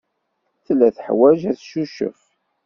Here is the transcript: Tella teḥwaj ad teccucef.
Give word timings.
Tella 0.65 0.89
teḥwaj 0.95 1.39
ad 1.51 1.57
teccucef. 1.57 2.19